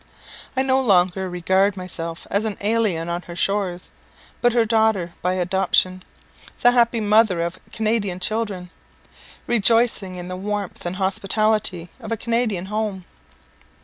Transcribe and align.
I 0.57 0.63
no 0.63 0.81
longer 0.81 1.29
regard 1.29 1.77
myself 1.77 2.25
as 2.31 2.43
an 2.43 2.57
alien 2.59 3.07
on 3.07 3.21
her 3.21 3.35
shores, 3.35 3.91
but 4.41 4.51
her 4.53 4.65
daughter 4.65 5.13
by 5.21 5.35
adoption, 5.35 6.01
the 6.61 6.71
happy 6.71 6.99
mother 6.99 7.39
of 7.41 7.59
Canadian 7.71 8.19
children, 8.19 8.71
rejoicing 9.45 10.15
in 10.15 10.27
the 10.27 10.35
warmth 10.35 10.87
and 10.87 10.95
hospitality 10.95 11.91
of 11.99 12.11
a 12.11 12.17
Canadian 12.17 12.65
Home! 12.65 13.05